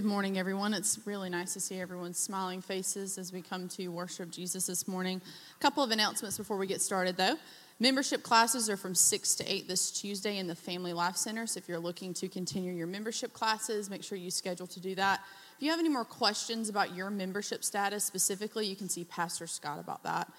[0.00, 0.72] Good morning, everyone.
[0.72, 4.88] It's really nice to see everyone's smiling faces as we come to worship Jesus this
[4.88, 5.20] morning.
[5.54, 7.34] A couple of announcements before we get started, though.
[7.80, 11.46] Membership classes are from 6 to 8 this Tuesday in the Family Life Center.
[11.46, 14.94] So if you're looking to continue your membership classes, make sure you schedule to do
[14.94, 15.20] that.
[15.58, 19.46] If you have any more questions about your membership status specifically, you can see Pastor
[19.46, 20.32] Scott about that.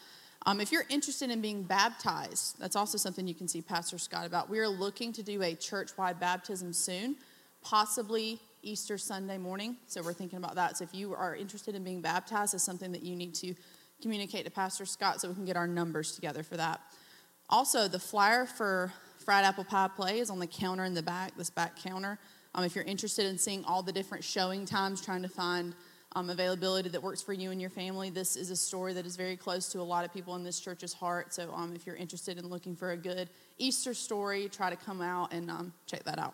[0.47, 4.25] Um, if you're interested in being baptized, that's also something you can see Pastor Scott
[4.25, 4.49] about.
[4.49, 7.17] We are looking to do a church wide baptism soon,
[7.61, 9.77] possibly Easter Sunday morning.
[9.87, 10.77] So we're thinking about that.
[10.77, 13.55] So if you are interested in being baptized, it's something that you need to
[14.01, 16.81] communicate to Pastor Scott so we can get our numbers together for that.
[17.49, 21.35] Also, the flyer for Fried Apple Pie Play is on the counter in the back,
[21.37, 22.17] this back counter.
[22.55, 25.75] Um, if you're interested in seeing all the different showing times, trying to find
[26.15, 29.15] um, availability that works for you and your family, this is a story that is
[29.15, 31.33] very close to a lot of people in this church's heart.
[31.33, 35.01] So um, if you're interested in looking for a good Easter story, try to come
[35.01, 36.33] out and um, check that out.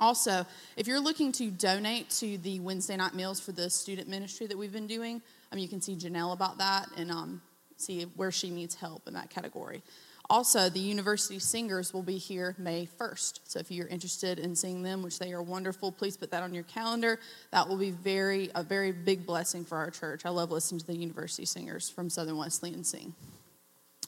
[0.00, 0.44] Also,
[0.76, 4.58] if you're looking to donate to the Wednesday night meals for the student ministry that
[4.58, 7.40] we've been doing, um, you can see Janelle about that and um,
[7.76, 9.82] see where she needs help in that category.
[10.30, 13.40] Also, the university singers will be here May 1st.
[13.44, 16.54] So if you're interested in seeing them, which they are wonderful, please put that on
[16.54, 17.20] your calendar.
[17.50, 20.22] That will be very a very big blessing for our church.
[20.24, 23.14] I love listening to the university singers from Southern Wesleyan sing.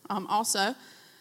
[0.08, 0.74] Um, also,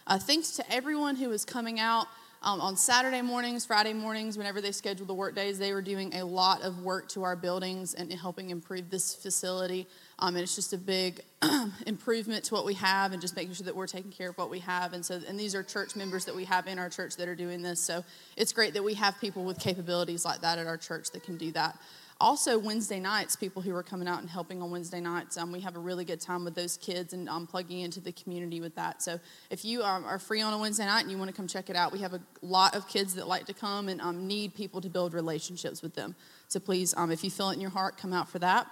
[0.07, 2.07] uh, thanks to everyone who is coming out
[2.41, 6.13] um, on Saturday mornings, Friday mornings, whenever they scheduled the work days, they were doing
[6.15, 9.87] a lot of work to our buildings and helping improve this facility.
[10.19, 11.21] Um, and it's just a big
[11.87, 14.49] improvement to what we have and just making sure that we're taking care of what
[14.49, 14.93] we have.
[14.93, 17.35] And so, and these are church members that we have in our church that are
[17.35, 17.81] doing this.
[17.81, 18.03] So
[18.37, 21.37] it's great that we have people with capabilities like that at our church that can
[21.37, 21.77] do that.
[22.21, 25.59] Also, Wednesday nights, people who are coming out and helping on Wednesday nights, um, we
[25.59, 28.73] have a really good time with those kids and um, plugging into the community with
[28.75, 29.01] that.
[29.01, 31.45] So, if you um, are free on a Wednesday night and you want to come
[31.45, 34.27] check it out, we have a lot of kids that like to come and um,
[34.27, 36.15] need people to build relationships with them.
[36.47, 38.67] So, please, um, if you feel it in your heart, come out for that.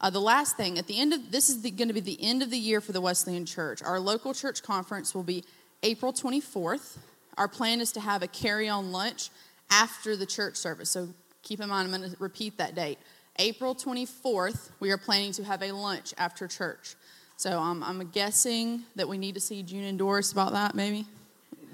[0.00, 2.42] Uh, the last thing, at the end of this is going to be the end
[2.42, 3.82] of the year for the Wesleyan Church.
[3.82, 5.44] Our local church conference will be
[5.82, 6.96] April 24th.
[7.36, 9.28] Our plan is to have a carry on lunch
[9.70, 10.88] after the church service.
[10.90, 11.08] So,
[11.42, 12.98] Keep in mind, I'm going to repeat that date.
[13.38, 16.96] April 24th, we are planning to have a lunch after church.
[17.36, 21.06] So um, I'm guessing that we need to see June and Doris about that, maybe.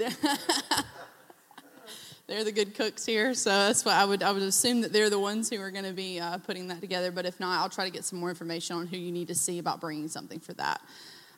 [2.27, 5.09] they're the good cooks here, so that's why I would I would assume that they're
[5.09, 7.11] the ones who are going to be uh, putting that together.
[7.11, 9.35] But if not, I'll try to get some more information on who you need to
[9.35, 10.83] see about bringing something for that.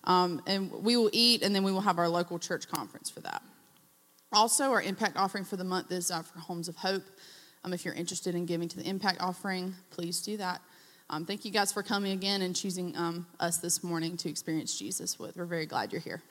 [0.05, 3.21] Um, and we will eat, and then we will have our local church conference for
[3.21, 3.43] that.
[4.33, 7.05] Also, our impact offering for the month is uh, for Homes of Hope.
[7.65, 10.61] Um, if you're interested in giving to the impact offering, please do that.
[11.09, 14.77] Um, thank you guys for coming again and choosing um, us this morning to experience
[14.79, 15.37] Jesus with.
[15.37, 16.23] We're very glad you're here.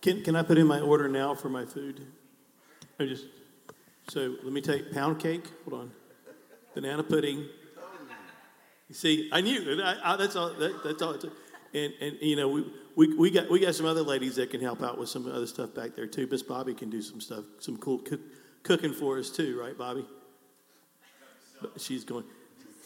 [0.00, 2.06] Can, can I put in my order now for my food?
[3.00, 3.26] I just
[4.08, 5.44] so let me take pound cake.
[5.68, 5.90] Hold on,
[6.74, 7.46] banana pudding.
[8.88, 10.54] You see, I knew I, I, that's all.
[10.54, 11.14] That, that's all.
[11.74, 12.64] And and you know we,
[12.96, 15.46] we we got we got some other ladies that can help out with some other
[15.46, 16.26] stuff back there too.
[16.30, 18.20] Miss Bobby can do some stuff, some cool cook,
[18.62, 20.04] cooking for us too, right, Bobby?
[21.76, 22.24] She's going.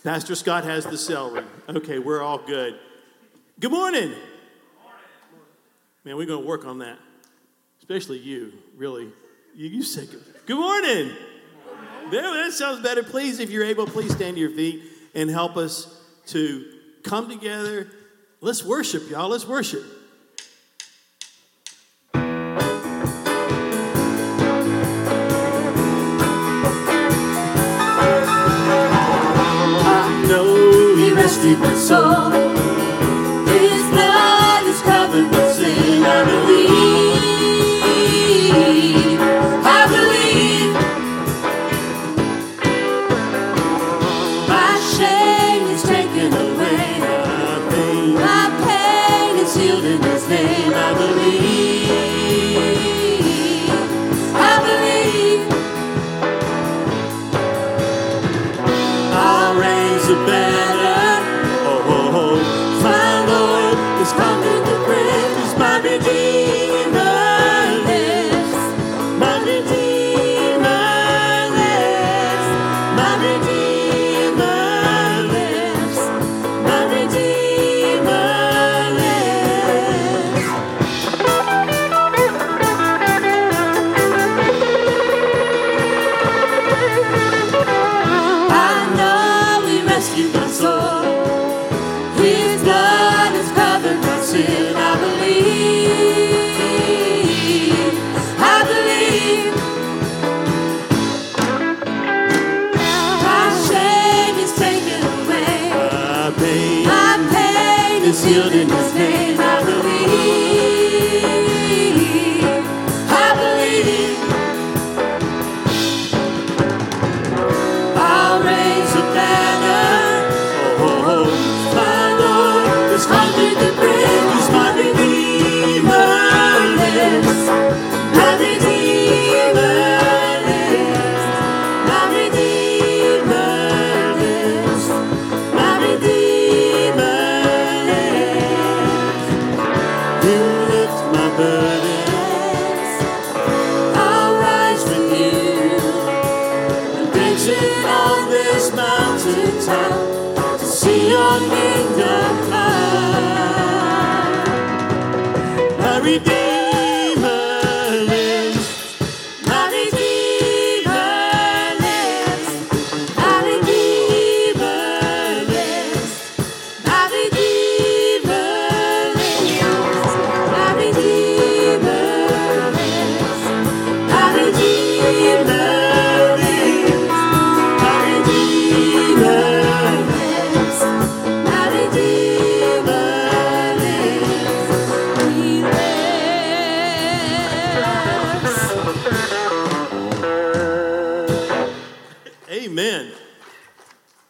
[0.05, 1.45] Pastor Scott has the celery.
[1.69, 2.79] Okay, we're all good.
[3.61, 4.13] Good morning.
[6.05, 6.99] Man, we're going to work on that.
[7.79, 9.13] Especially you, really.
[9.55, 11.13] You, you say good, good morning.
[12.11, 13.03] There, that sounds better.
[13.03, 14.83] Please, if you're able, please stand to your feet
[15.15, 16.65] and help us to
[17.05, 17.89] come together.
[18.41, 19.29] Let's worship, y'all.
[19.29, 19.85] Let's worship.
[31.43, 32.52] Rescued my soul.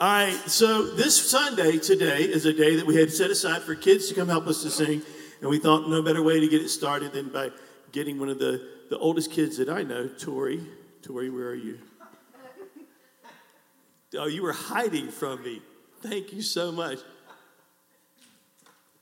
[0.02, 3.76] All right, so this Sunday today is a day that we had set aside for
[3.76, 5.00] kids to come help us to sing,
[5.40, 7.50] and we thought no better way to get it started than by
[7.92, 10.60] getting one of the, the oldest kids that I know, Tori.
[11.02, 11.78] Tori, where are you?
[14.18, 15.62] Oh, you were hiding from me.
[16.00, 16.98] Thank you so much.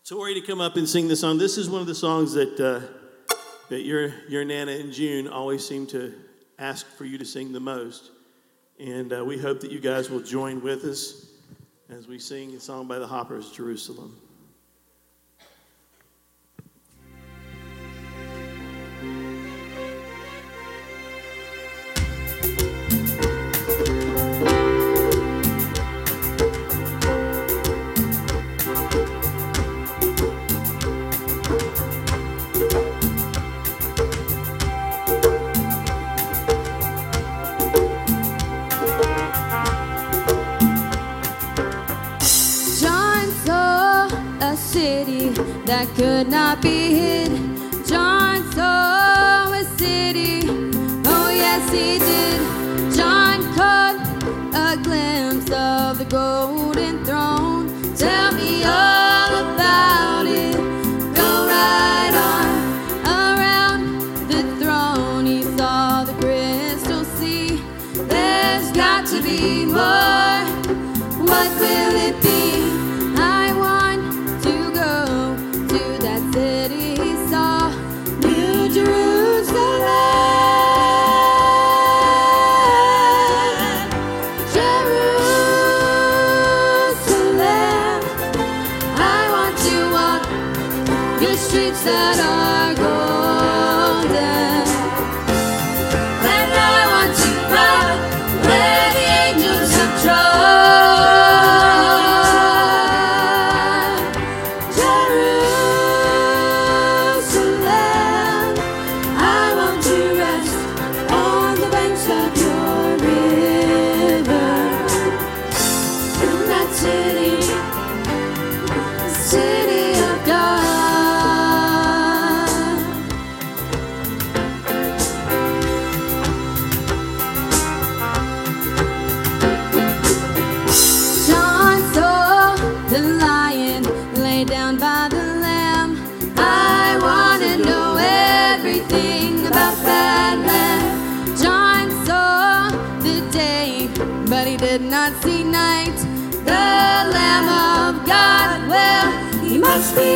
[0.07, 1.39] Tori to come up and sing the song.
[1.39, 3.35] This is one of the songs that uh,
[3.71, 6.13] that your your Nana and June always seem to
[6.59, 8.11] ask for you to sing the most.
[8.81, 11.27] And uh, we hope that you guys will join with us
[11.91, 14.17] as we sing a song by the Hoppers, Jerusalem.
[45.71, 47.31] That could not be hid.
[47.87, 50.41] John saw a city,
[51.07, 52.41] oh yes he did.
[52.97, 53.97] John caught
[54.53, 56.60] a glimpse of the golden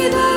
[0.05, 0.34] Baby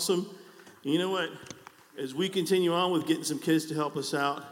[0.00, 0.26] awesome.
[0.82, 1.28] You know what?
[1.98, 4.42] As we continue on with getting some kids to help us out,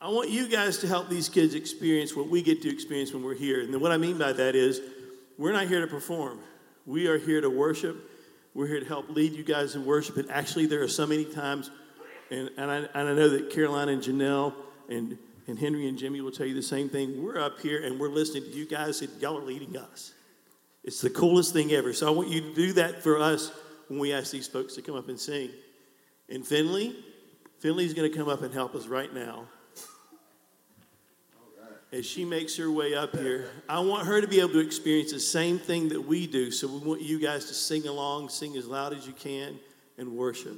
[0.00, 3.22] I want you guys to help these kids experience what we get to experience when
[3.22, 3.60] we're here.
[3.60, 4.80] And then what I mean by that is,
[5.38, 6.40] we're not here to perform.
[6.86, 8.10] We are here to worship.
[8.52, 10.16] We're here to help lead you guys in worship.
[10.16, 11.70] And actually, there are so many times,
[12.32, 14.54] and, and, I, and I know that Caroline and Janelle
[14.88, 15.16] and,
[15.46, 17.22] and Henry and Jimmy will tell you the same thing.
[17.22, 20.14] We're up here and we're listening to you guys, and y'all are leading us.
[20.82, 21.92] It's the coolest thing ever.
[21.92, 23.52] So I want you to do that for us
[23.88, 25.50] when we ask these folks to come up and sing.
[26.28, 26.96] And Finley,
[27.58, 29.46] Finley's going to come up and help us right now.
[31.92, 35.12] As she makes her way up here, I want her to be able to experience
[35.12, 36.50] the same thing that we do.
[36.50, 39.60] So we want you guys to sing along, sing as loud as you can,
[39.96, 40.56] and worship.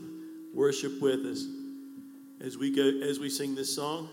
[0.54, 1.45] Worship with us
[2.40, 4.09] as we go as we sing this song.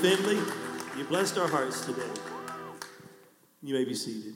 [0.00, 0.38] Finley.
[0.96, 2.00] You blessed our hearts today.
[3.62, 4.34] You may be seated.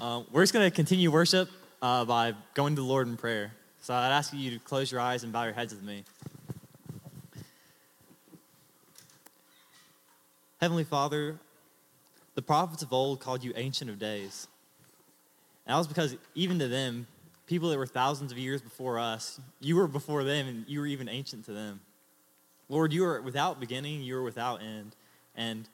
[0.00, 1.50] Um, we're just going to continue worship
[1.82, 3.52] uh, by going to the Lord in prayer.
[3.82, 6.04] So I'd ask you to close your eyes and bow your heads with me.
[10.58, 11.38] Heavenly Father,
[12.34, 14.48] the prophets of old called you Ancient of Days.
[15.66, 17.06] And that was because even to them,
[17.48, 20.86] people that were thousands of years before us, you were before them and you were
[20.86, 21.80] even ancient to them.
[22.68, 24.94] Lord, you are without beginning, you are without end.
[25.34, 25.66] And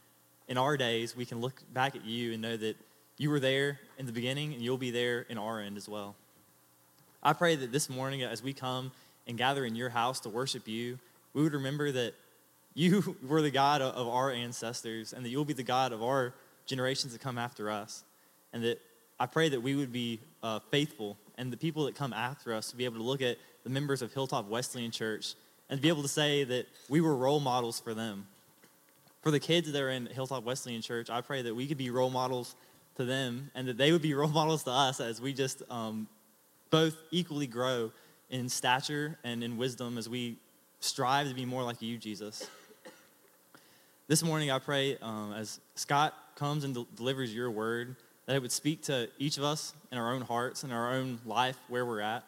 [0.46, 2.76] in our days, we can look back at you and know that
[3.18, 6.14] you were there in the beginning and you'll be there in our end as well.
[7.24, 8.92] I pray that this morning, as we come
[9.26, 11.00] and gather in your house to worship you,
[11.32, 12.14] we would remember that
[12.74, 16.34] you were the God of our ancestors and that you'll be the God of our
[16.66, 18.04] generations that come after us.
[18.52, 18.80] And that
[19.18, 22.70] I pray that we would be uh, faithful and the people that come after us
[22.70, 25.34] to be able to look at the members of Hilltop Wesleyan Church
[25.68, 28.26] and to be able to say that we were role models for them.
[29.22, 31.90] For the kids that are in Hilltop Wesleyan Church, I pray that we could be
[31.90, 32.54] role models
[32.96, 36.06] to them and that they would be role models to us as we just um,
[36.70, 37.90] both equally grow
[38.30, 40.36] in stature and in wisdom as we
[40.80, 42.48] strive to be more like you, Jesus.
[44.06, 48.42] This morning, I pray um, as Scott comes and de- delivers your word, that it
[48.42, 51.84] would speak to each of us in our own hearts and our own life where
[51.84, 52.24] we're at.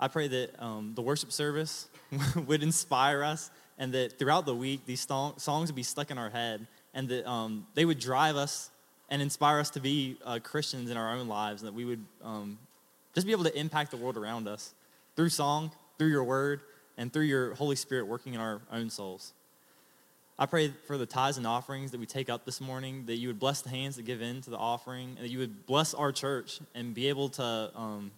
[0.00, 1.88] I pray that um, the worship service
[2.46, 6.18] would inspire us and that throughout the week, these song- songs would be stuck in
[6.18, 8.70] our head and that um, they would drive us
[9.10, 12.04] and inspire us to be uh, Christians in our own lives and that we would
[12.22, 12.58] um,
[13.14, 14.74] just be able to impact the world around us
[15.16, 16.60] through song, through your word,
[16.96, 19.32] and through your Holy Spirit working in our own souls.
[20.42, 23.28] I pray for the tithes and offerings that we take up this morning, that you
[23.28, 25.94] would bless the hands that give in to the offering, and that you would bless
[25.94, 28.10] our church and be able to um,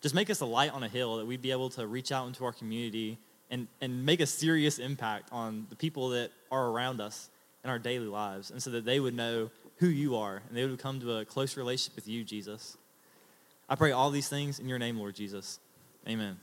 [0.00, 2.26] just make us a light on a hill, that we'd be able to reach out
[2.26, 3.16] into our community
[3.48, 7.30] and, and make a serious impact on the people that are around us
[7.62, 10.66] in our daily lives, and so that they would know who you are and they
[10.66, 12.76] would come to a close relationship with you, Jesus.
[13.68, 15.60] I pray all these things in your name, Lord Jesus.
[16.08, 16.40] Amen.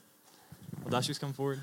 [0.85, 1.59] Will Dashers come forward?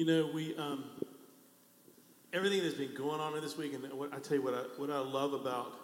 [0.00, 0.82] You know, we um,
[2.32, 4.88] everything that's been going on this week, and what, I tell you what I what
[4.88, 5.74] I love about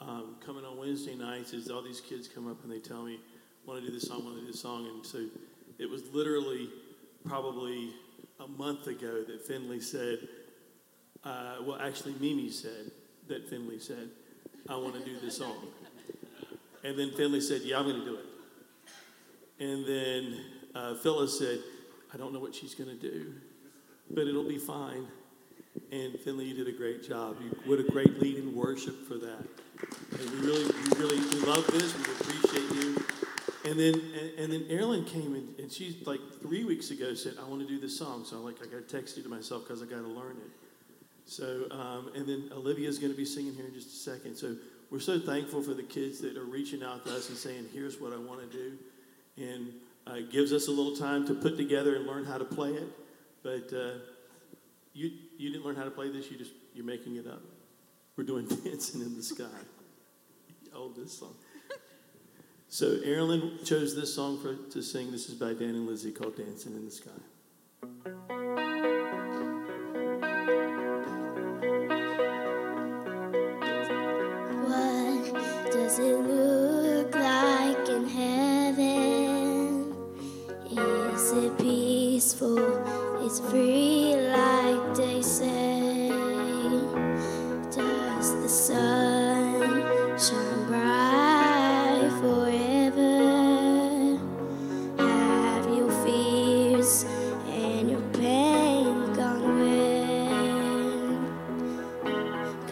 [0.00, 3.20] um, coming on Wednesday nights is all these kids come up and they tell me,
[3.66, 4.24] "Want to do this song?
[4.24, 5.26] Want to do this song?" And so
[5.78, 6.70] it was literally
[7.26, 7.92] probably
[8.40, 10.26] a month ago that Finley said,
[11.22, 12.90] uh, well, actually Mimi said
[13.28, 14.08] that Finley said,
[14.66, 15.58] "I want to do this song,"
[16.84, 20.40] and then Finley said, "Yeah, I'm going to do it," and then
[20.74, 21.58] uh, Phyllis said.
[22.32, 23.34] Don't know what she's going to do,
[24.10, 25.06] but it'll be fine.
[25.90, 27.36] And Finley, you did a great job.
[27.42, 29.44] You, what a great lead in worship for that.
[30.12, 31.94] And we really, we really, we love this.
[31.94, 33.04] We appreciate you.
[33.66, 37.34] And then, and, and then Erin came in, and she like three weeks ago said,
[37.38, 39.28] "I want to do this song." So I'm like, I got to text you to
[39.28, 40.50] myself because I got to learn it.
[41.26, 44.36] So, um, and then Olivia's going to be singing here in just a second.
[44.36, 44.56] So
[44.90, 48.00] we're so thankful for the kids that are reaching out to us and saying, "Here's
[48.00, 48.78] what I want to do,"
[49.36, 49.74] and
[50.06, 52.88] uh, gives us a little time to put together and learn how to play it.
[53.42, 53.98] But uh,
[54.92, 56.30] you you didn't learn how to play this.
[56.30, 57.42] You just you're making it up.
[58.16, 59.44] We're doing dancing in the sky.
[60.74, 61.34] Oh, this song.
[62.72, 65.12] So Erin chose this song for to sing.
[65.12, 68.40] This is by Dani and Lizzy called "Dancing in the Sky."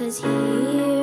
[0.01, 1.00] Cause here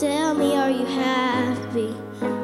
[0.00, 2.39] Tell me, are you happy?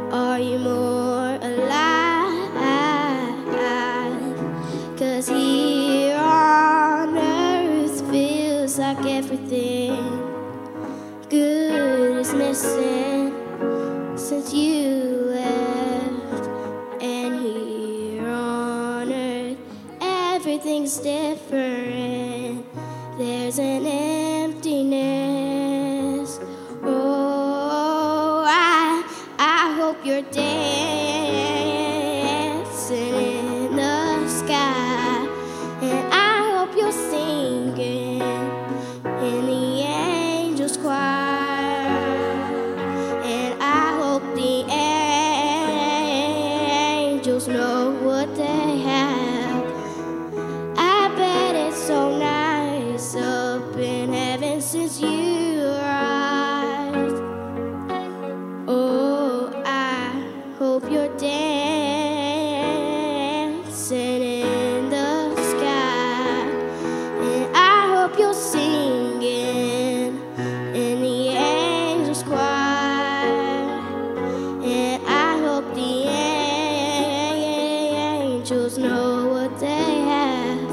[78.46, 80.70] Angels know what they have.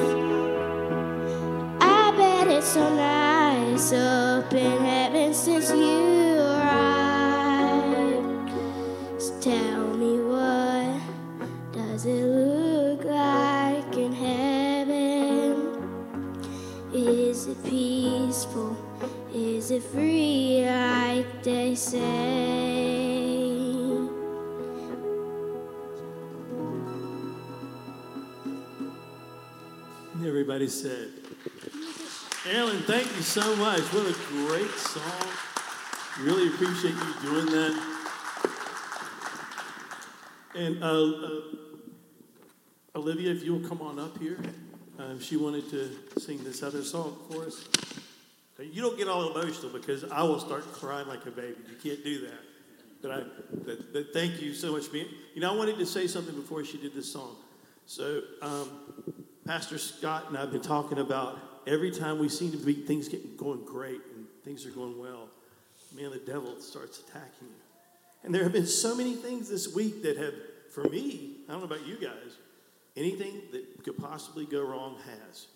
[1.82, 7.42] I bet it's so nice up in heaven since you arrived.
[9.20, 11.02] So tell me what
[11.72, 15.56] does it look like in heaven?
[16.94, 18.78] Is it peaceful?
[19.34, 22.63] Is it free like they say?
[30.54, 31.10] Everybody said,
[32.54, 33.80] Alan, thank you so much.
[33.92, 34.14] What a
[34.46, 35.28] great song.
[36.22, 37.84] Really appreciate you doing that.
[40.54, 41.42] And uh, uh,
[42.96, 44.38] Olivia, if you'll come on up here.
[45.00, 45.90] Um, she wanted to
[46.20, 47.68] sing this other song for us.
[48.60, 51.56] You don't get all emotional because I will start crying like a baby.
[51.68, 52.42] You can't do that.
[53.02, 53.24] But I,
[53.66, 54.86] but, but thank you so much.
[54.86, 57.38] for being- You know, I wanted to say something before she did this song.
[57.88, 58.70] So, um,
[59.46, 63.10] Pastor Scott and I have been talking about every time we seem to be things
[63.10, 65.28] getting going great and things are going well,
[65.96, 67.64] man, the devil starts attacking you.
[68.24, 70.34] And there have been so many things this week that have,
[70.72, 72.38] for me, I don't know about you guys,
[72.96, 74.96] anything that could possibly go wrong
[75.28, 75.48] has.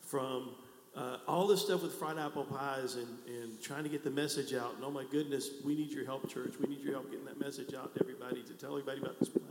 [0.00, 0.50] From
[0.96, 4.54] uh, all this stuff with fried apple pies and, and trying to get the message
[4.54, 6.54] out, and oh my goodness, we need your help, church.
[6.60, 9.28] We need your help getting that message out to everybody, to tell everybody about this
[9.28, 9.42] play,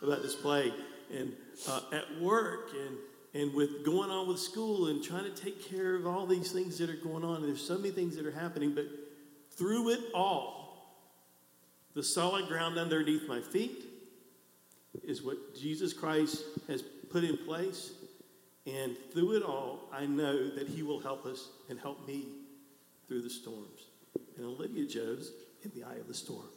[0.00, 0.72] about this play.
[1.12, 1.32] And
[1.68, 2.96] uh, at work and
[3.36, 6.78] and with going on with school and trying to take care of all these things
[6.78, 7.42] that are going on.
[7.42, 8.86] There's so many things that are happening, but
[9.50, 11.02] through it all,
[11.94, 13.84] the solid ground underneath my feet
[15.04, 17.92] is what Jesus Christ has put in place.
[18.66, 22.28] And through it all, I know that He will help us and help me
[23.06, 23.82] through the storms.
[24.36, 26.48] And Olivia Joe's in the eye of the storm.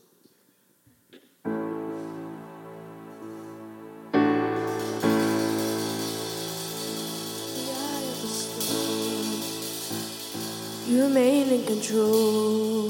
[10.89, 12.87] You remain in control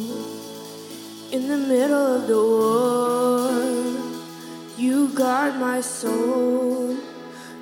[1.33, 3.51] in the middle of the war.
[4.77, 6.95] You guard my soul.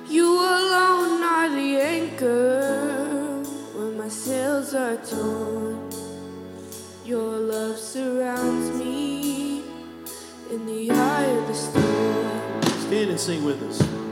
[0.08, 3.42] You alone are the anchor
[3.74, 5.90] when my sails are torn.
[7.04, 9.64] Your love surrounds me
[10.52, 12.62] in the eye of the storm.
[12.86, 14.07] Stand and sing with us.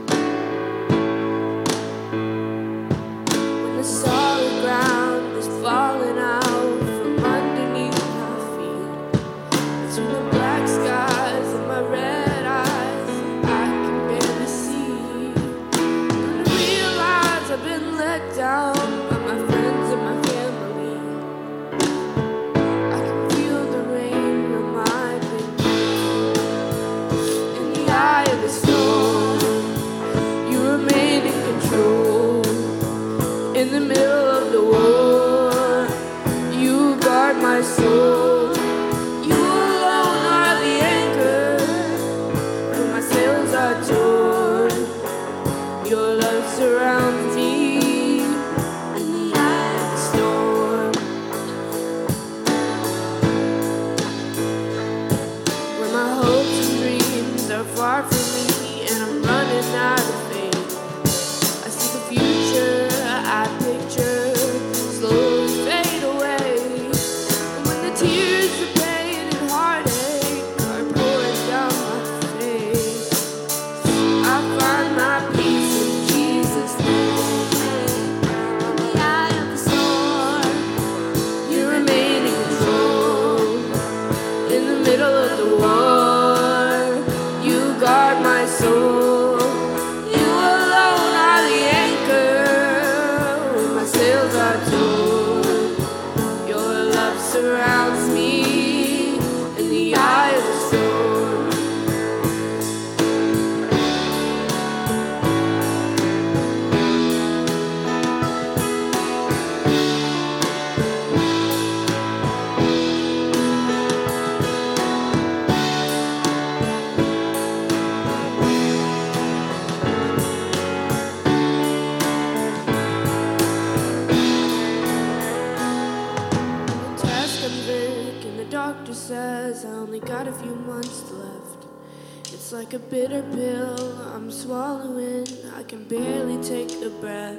[136.47, 137.37] Take a breath.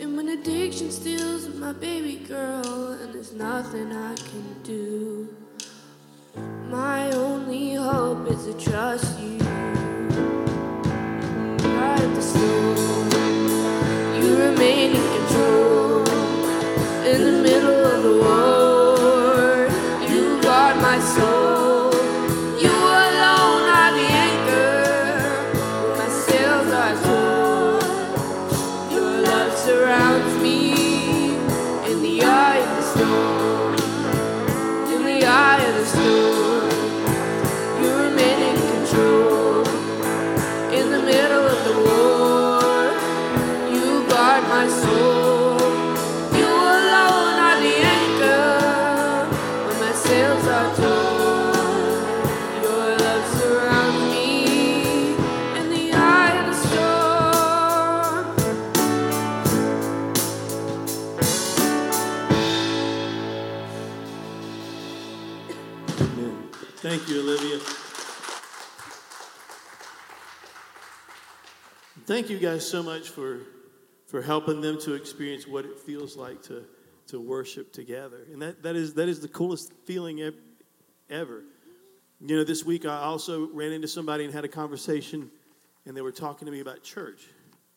[0.00, 5.28] And when addiction steals my baby girl, and there's nothing I can do,
[6.68, 9.41] my only hope is to trust you.
[72.42, 73.42] Guys so much for
[74.06, 76.64] for helping them to experience what it feels like to
[77.06, 78.26] to worship together.
[78.32, 80.34] And that, that is that is the coolest feeling ev-
[81.08, 81.44] ever.
[82.20, 85.30] You know, this week I also ran into somebody and had a conversation,
[85.86, 87.28] and they were talking to me about church.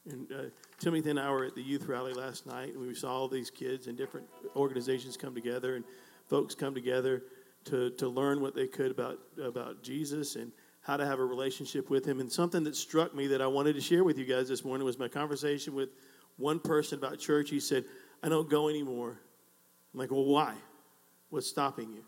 [0.10, 0.36] And uh,
[0.80, 3.52] Timothy and I were at the youth rally last night, and we saw all these
[3.52, 5.86] kids and different organizations come together, and
[6.28, 7.24] folks come together
[7.66, 10.52] to, to learn what they could about, about Jesus and
[10.86, 12.20] how to have a relationship with Him.
[12.20, 14.86] And something that struck me that I wanted to share with you guys this morning
[14.86, 15.90] was my conversation with
[16.38, 17.50] one person about church.
[17.50, 17.86] He said,
[18.22, 19.20] I don't go anymore.
[19.94, 20.54] I'm like, well, why?
[21.30, 22.04] What's stopping you?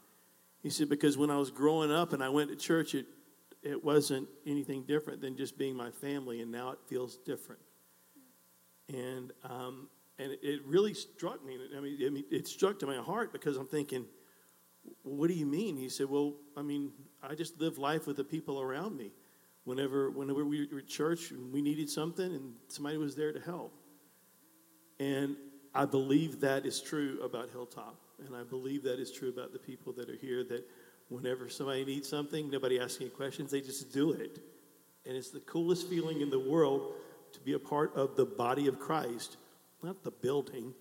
[0.61, 3.07] He said, because when I was growing up and I went to church, it,
[3.63, 7.61] it wasn't anything different than just being my family, and now it feels different.
[8.89, 11.57] And, um, and it really struck me.
[11.75, 14.05] I mean, I mean, it struck to my heart because I'm thinking,
[15.03, 15.77] what do you mean?
[15.77, 16.91] He said, well, I mean,
[17.23, 19.11] I just live life with the people around me.
[19.63, 23.39] Whenever, whenever we were at church and we needed something and somebody was there to
[23.39, 23.73] help.
[24.99, 25.35] And
[25.75, 27.99] I believe that is true about Hilltop.
[28.25, 30.65] And I believe that is true about the people that are here that
[31.09, 34.39] whenever somebody needs something, nobody asks any questions, they just do it.
[35.05, 36.93] And it's the coolest feeling in the world
[37.33, 39.37] to be a part of the body of Christ,
[39.83, 40.73] not the building,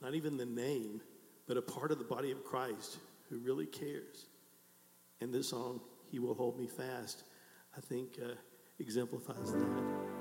[0.00, 1.00] not even the name,
[1.46, 2.98] but a part of the body of Christ
[3.32, 4.26] who really cares.
[5.22, 7.24] And this song, He Will Hold Me Fast,
[7.74, 8.34] I think uh,
[8.78, 10.11] exemplifies that.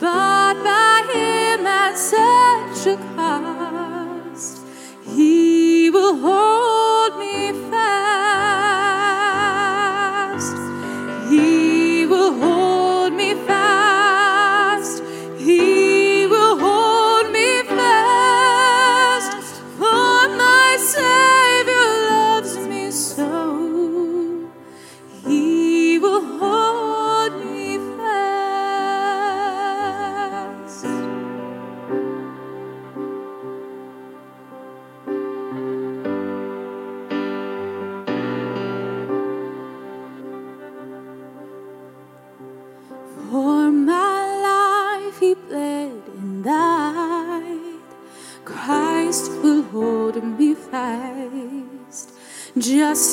[0.00, 4.58] Bought by him at such a cost.
[5.04, 6.53] He will hold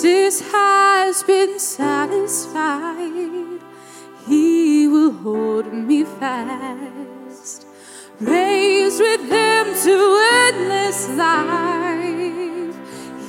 [0.01, 3.59] Justice has been satisfied.
[4.25, 7.67] He will hold me fast.
[8.19, 12.75] Raised with him to endless life.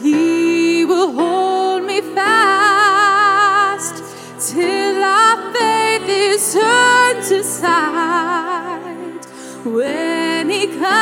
[0.01, 4.03] He will hold me fast
[4.41, 9.27] till our faith is turned to sight.
[9.67, 11.02] When he comes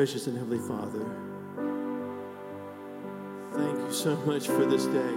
[0.00, 1.04] gracious and Heavenly Father,
[3.52, 5.14] thank you so much for this day.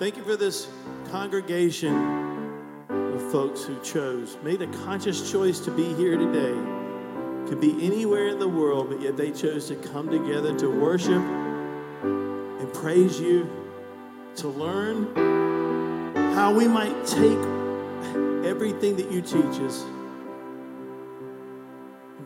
[0.00, 0.66] Thank you for this
[1.12, 1.94] congregation
[2.88, 6.56] of folks who chose, made a conscious choice to be here today.
[7.48, 11.22] Could be anywhere in the world, but yet they chose to come together to worship
[12.02, 13.48] and praise you,
[14.38, 15.14] to learn
[16.34, 17.38] how we might take
[18.44, 19.84] everything that you teach us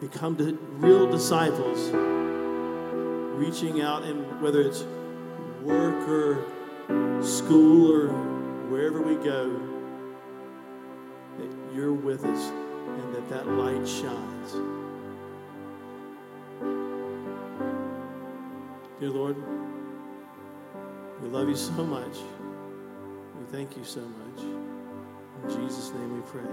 [0.03, 1.90] become the real disciples,
[3.38, 4.84] reaching out and whether it's
[5.62, 8.09] work or school or
[8.68, 9.48] wherever we go,
[11.38, 14.53] that you're with us and that that light shines.
[18.98, 19.36] Dear Lord,
[21.22, 22.16] we love you so much.
[23.38, 24.42] We thank you so much.
[24.42, 26.50] In Jesus' name we pray.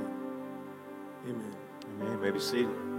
[1.28, 1.56] Amen.
[2.00, 2.22] Amen.
[2.22, 2.99] May be seated.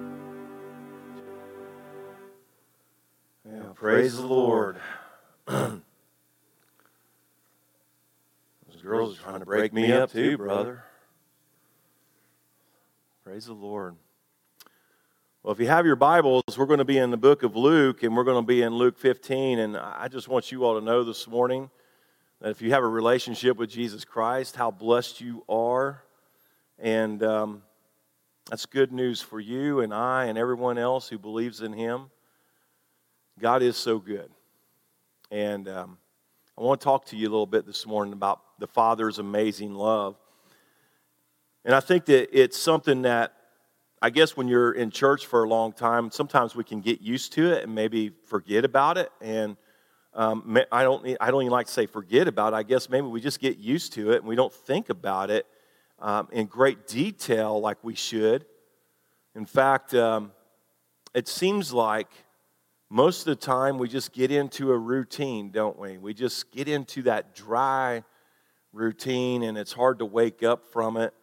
[3.75, 4.77] Praise the Lord.
[5.47, 5.81] Those
[8.83, 10.85] girls are trying to break me up too, brother.
[13.25, 13.97] Praise the Lord.
[15.43, 18.03] Well, if you have your Bibles, we're going to be in the book of Luke,
[18.03, 19.59] and we're going to be in Luke 15.
[19.59, 21.71] And I just want you all to know this morning
[22.41, 26.03] that if you have a relationship with Jesus Christ, how blessed you are.
[26.79, 27.63] And um,
[28.49, 32.11] that's good news for you and I and everyone else who believes in Him.
[33.41, 34.31] God is so good.
[35.31, 35.97] And um,
[36.59, 39.75] I want to talk to you a little bit this morning about the Father's amazing
[39.75, 40.17] love.
[41.65, 43.33] And I think that it's something that
[44.03, 47.33] I guess when you're in church for a long time, sometimes we can get used
[47.35, 49.11] to it and maybe forget about it.
[49.23, 49.57] And
[50.13, 52.57] um, I don't, I don't even like to say forget about it.
[52.57, 55.47] I guess maybe we just get used to it and we don't think about it
[55.99, 58.45] um, in great detail like we should.
[59.35, 60.33] In fact, um,
[61.15, 62.11] it seems like
[62.93, 65.97] most of the time we just get into a routine, don't we?
[65.97, 68.03] We just get into that dry
[68.73, 71.15] routine and it's hard to wake up from it.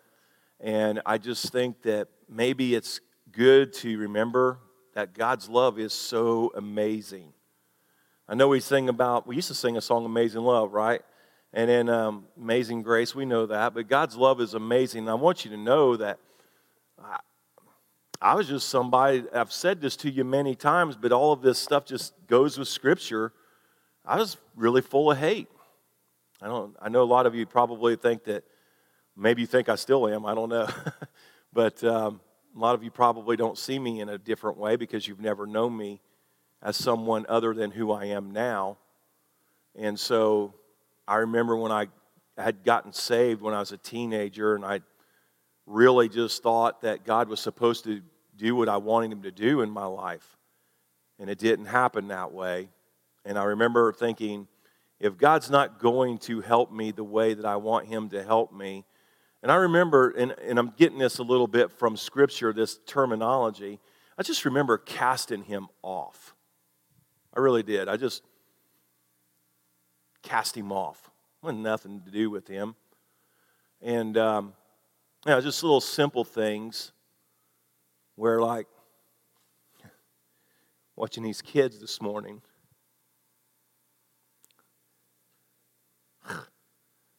[0.61, 3.01] And I just think that maybe it's
[3.34, 4.59] good to remember
[4.93, 7.34] that God's love is so amazing.
[8.30, 11.01] I know we sing about, we used to sing a song, Amazing Love, right?
[11.53, 13.74] And then um, Amazing Grace, we know that.
[13.74, 15.01] But God's love is amazing.
[15.01, 16.18] And I want you to know that
[18.22, 21.59] I was just somebody, I've said this to you many times, but all of this
[21.59, 23.32] stuff just goes with Scripture.
[24.03, 25.49] I was really full of hate.
[26.41, 28.43] I, don't, I know a lot of you probably think that
[29.15, 30.68] maybe you think I still am, I don't know.
[31.53, 32.22] but um,
[32.55, 35.45] a lot of you probably don't see me in a different way because you've never
[35.45, 36.01] known me
[36.61, 38.78] as someone other than who I am now.
[39.76, 40.55] And so
[41.07, 41.88] I remember when I
[42.38, 44.82] had gotten saved when I was a teenager, and I
[45.68, 48.01] really just thought that God was supposed to
[48.36, 50.38] do what I wanted Him to do in my life.
[51.20, 52.70] And it didn't happen that way.
[53.26, 54.47] And I remember thinking,
[54.99, 58.53] if God's not going to help me the way that I want Him to help
[58.53, 58.86] me,
[59.43, 63.80] and I remember, and, and I'm getting this a little bit from Scripture, this terminology,
[64.18, 66.34] I just remember casting Him off.
[67.36, 67.88] I really did.
[67.88, 68.24] I just
[70.24, 71.11] cast Him off.
[71.43, 72.76] Wanted nothing to do with Him.
[73.82, 74.53] And, um,
[75.28, 76.93] you know, just little simple things
[78.15, 78.65] where, like,
[80.95, 82.41] watching these kids this morning,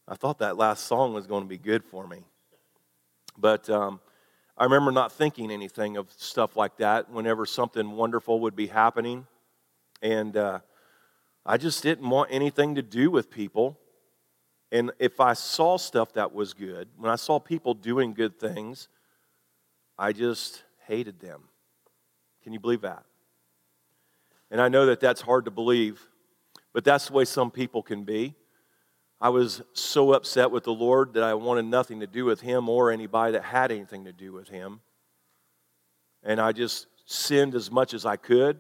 [0.09, 2.25] I thought that last song was going to be good for me.
[3.37, 4.01] But um,
[4.57, 9.27] I remember not thinking anything of stuff like that whenever something wonderful would be happening.
[10.01, 10.61] And uh,
[11.45, 13.79] I just didn't want anything to do with people.
[14.71, 18.89] And if I saw stuff that was good, when I saw people doing good things,
[19.99, 21.43] I just hated them.
[22.43, 23.05] Can you believe that?
[24.51, 26.01] And I know that that's hard to believe,
[26.73, 28.35] but that's the way some people can be.
[29.21, 32.69] I was so upset with the Lord that I wanted nothing to do with Him
[32.69, 34.81] or anybody that had anything to do with Him.
[36.23, 38.59] And I just sinned as much as I could.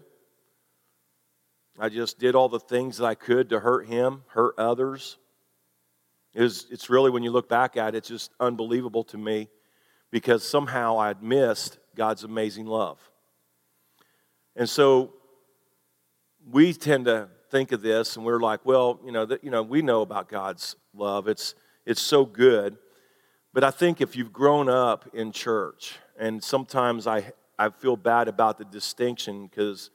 [1.78, 5.16] I just did all the things that I could to hurt Him, hurt others.
[6.34, 9.48] It was, it's really, when you look back at it, it's just unbelievable to me
[10.10, 12.98] because somehow I'd missed God's amazing love.
[14.56, 15.14] And so
[16.50, 19.62] we tend to think of this and we're like, well, you know, that, you know,
[19.62, 21.28] we know about God's love.
[21.28, 21.54] It's
[21.86, 22.76] it's so good.
[23.54, 28.28] But I think if you've grown up in church, and sometimes I I feel bad
[28.28, 29.90] about the distinction because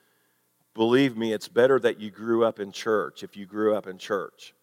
[0.74, 3.98] believe me, it's better that you grew up in church if you grew up in
[3.98, 4.54] church.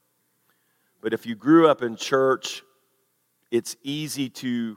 [1.00, 2.62] But if you grew up in church,
[3.50, 4.76] it's easy to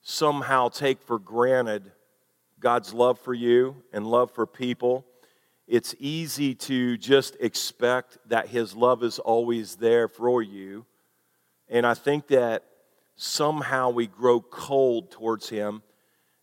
[0.00, 1.92] somehow take for granted
[2.60, 5.06] God's love for you and love for people
[5.72, 10.84] it's easy to just expect that His love is always there for you.
[11.68, 12.64] And I think that
[13.16, 15.82] somehow we grow cold towards Him.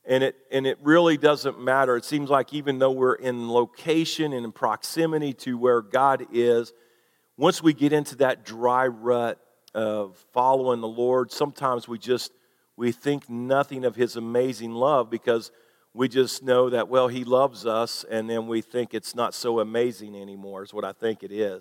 [0.05, 1.95] And it, and it really doesn't matter.
[1.95, 6.73] It seems like even though we're in location and in proximity to where God is,
[7.39, 9.39] once we get into that dry rut
[9.73, 12.33] of following the Lord, sometimes we just
[12.75, 15.49] we think nothing of his amazing love because
[15.93, 19.61] we just know that, well, he loves us, and then we think it's not so
[19.61, 21.57] amazing anymore, is what I think it is.